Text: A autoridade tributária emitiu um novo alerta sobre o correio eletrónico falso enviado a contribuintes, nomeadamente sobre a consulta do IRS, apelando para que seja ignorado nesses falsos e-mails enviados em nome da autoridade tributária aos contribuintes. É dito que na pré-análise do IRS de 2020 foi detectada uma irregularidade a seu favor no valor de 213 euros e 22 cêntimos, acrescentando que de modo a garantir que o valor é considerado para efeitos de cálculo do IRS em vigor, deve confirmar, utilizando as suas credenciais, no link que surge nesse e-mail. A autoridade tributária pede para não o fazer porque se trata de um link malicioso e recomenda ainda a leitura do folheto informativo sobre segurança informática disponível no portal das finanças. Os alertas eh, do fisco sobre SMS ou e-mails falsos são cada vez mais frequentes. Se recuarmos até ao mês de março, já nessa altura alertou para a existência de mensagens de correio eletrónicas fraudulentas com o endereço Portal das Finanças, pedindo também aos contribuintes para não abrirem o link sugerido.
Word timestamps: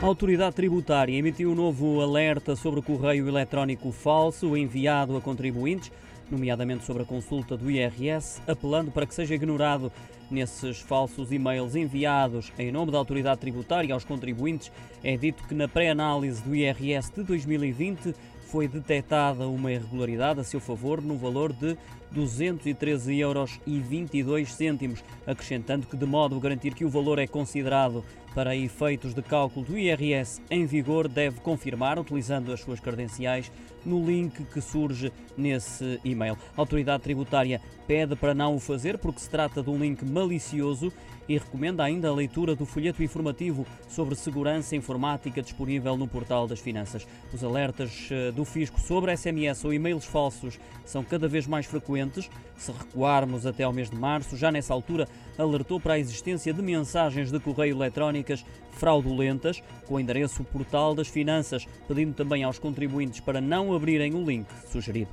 A 0.00 0.06
autoridade 0.06 0.54
tributária 0.54 1.16
emitiu 1.16 1.50
um 1.50 1.56
novo 1.56 2.00
alerta 2.00 2.54
sobre 2.54 2.78
o 2.78 2.82
correio 2.84 3.26
eletrónico 3.26 3.90
falso 3.90 4.56
enviado 4.56 5.16
a 5.16 5.20
contribuintes, 5.20 5.90
nomeadamente 6.30 6.84
sobre 6.84 7.02
a 7.02 7.06
consulta 7.06 7.56
do 7.56 7.68
IRS, 7.68 8.40
apelando 8.46 8.92
para 8.92 9.04
que 9.04 9.14
seja 9.14 9.34
ignorado 9.34 9.90
nesses 10.30 10.78
falsos 10.78 11.32
e-mails 11.32 11.74
enviados 11.74 12.52
em 12.56 12.70
nome 12.70 12.92
da 12.92 12.98
autoridade 12.98 13.40
tributária 13.40 13.92
aos 13.92 14.04
contribuintes. 14.04 14.70
É 15.02 15.16
dito 15.16 15.42
que 15.48 15.54
na 15.54 15.66
pré-análise 15.66 16.44
do 16.44 16.54
IRS 16.54 17.12
de 17.12 17.24
2020 17.24 18.14
foi 18.50 18.66
detectada 18.66 19.46
uma 19.46 19.70
irregularidade 19.70 20.40
a 20.40 20.44
seu 20.44 20.58
favor 20.58 21.02
no 21.02 21.16
valor 21.16 21.52
de 21.52 21.76
213 22.10 23.18
euros 23.18 23.60
e 23.66 23.78
22 23.78 24.52
cêntimos, 24.54 25.04
acrescentando 25.26 25.86
que 25.86 25.96
de 25.96 26.06
modo 26.06 26.36
a 26.36 26.40
garantir 26.40 26.74
que 26.74 26.84
o 26.84 26.88
valor 26.88 27.18
é 27.18 27.26
considerado 27.26 28.02
para 28.34 28.56
efeitos 28.56 29.14
de 29.14 29.22
cálculo 29.22 29.66
do 29.66 29.78
IRS 29.78 30.40
em 30.50 30.64
vigor, 30.64 31.08
deve 31.08 31.40
confirmar, 31.40 31.98
utilizando 31.98 32.52
as 32.52 32.60
suas 32.60 32.80
credenciais, 32.80 33.50
no 33.84 34.04
link 34.04 34.44
que 34.44 34.60
surge 34.60 35.12
nesse 35.36 36.00
e-mail. 36.04 36.36
A 36.56 36.60
autoridade 36.60 37.02
tributária 37.02 37.60
pede 37.86 38.16
para 38.16 38.34
não 38.34 38.54
o 38.54 38.60
fazer 38.60 38.98
porque 38.98 39.20
se 39.20 39.30
trata 39.30 39.62
de 39.62 39.70
um 39.70 39.78
link 39.78 40.04
malicioso 40.04 40.92
e 41.28 41.36
recomenda 41.36 41.84
ainda 41.84 42.08
a 42.08 42.14
leitura 42.14 42.54
do 42.54 42.64
folheto 42.64 43.02
informativo 43.02 43.66
sobre 43.88 44.14
segurança 44.14 44.74
informática 44.74 45.42
disponível 45.42 45.96
no 45.96 46.08
portal 46.08 46.46
das 46.46 46.60
finanças. 46.60 47.06
Os 47.32 47.44
alertas 47.44 48.08
eh, 48.10 48.32
do 48.38 48.44
fisco 48.44 48.80
sobre 48.80 49.16
SMS 49.16 49.64
ou 49.64 49.74
e-mails 49.74 50.04
falsos 50.04 50.60
são 50.84 51.02
cada 51.02 51.26
vez 51.26 51.44
mais 51.46 51.66
frequentes. 51.66 52.30
Se 52.56 52.70
recuarmos 52.70 53.44
até 53.44 53.64
ao 53.64 53.72
mês 53.72 53.90
de 53.90 53.96
março, 53.96 54.36
já 54.36 54.52
nessa 54.52 54.72
altura 54.72 55.08
alertou 55.36 55.80
para 55.80 55.94
a 55.94 55.98
existência 55.98 56.54
de 56.54 56.62
mensagens 56.62 57.32
de 57.32 57.40
correio 57.40 57.74
eletrónicas 57.74 58.44
fraudulentas 58.70 59.60
com 59.86 59.96
o 59.96 60.00
endereço 60.00 60.44
Portal 60.44 60.94
das 60.94 61.08
Finanças, 61.08 61.66
pedindo 61.88 62.14
também 62.14 62.44
aos 62.44 62.60
contribuintes 62.60 63.18
para 63.18 63.40
não 63.40 63.74
abrirem 63.74 64.14
o 64.14 64.24
link 64.24 64.46
sugerido. 64.70 65.10